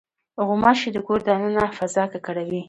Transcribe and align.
غوماشې 0.47 0.89
د 0.93 0.97
کور 1.07 1.19
د 1.23 1.27
دننه 1.39 1.63
فضا 1.77 2.03
ککړوي. 2.11 2.59